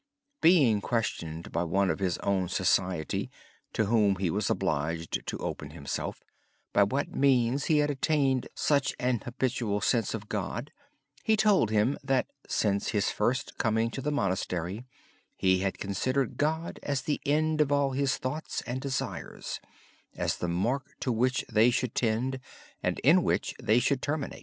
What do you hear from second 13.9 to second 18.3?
to the monastery, he had considered God as the end of all his